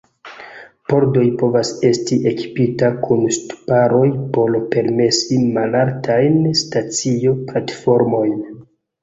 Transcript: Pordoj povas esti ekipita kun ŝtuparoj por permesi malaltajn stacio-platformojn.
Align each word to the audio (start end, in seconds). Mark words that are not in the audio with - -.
Pordoj 0.91 1.25
povas 1.41 1.69
esti 1.89 2.17
ekipita 2.31 2.89
kun 3.03 3.21
ŝtuparoj 3.35 4.07
por 4.39 4.57
permesi 4.73 5.39
malaltajn 5.59 6.41
stacio-platformojn. 6.65 8.35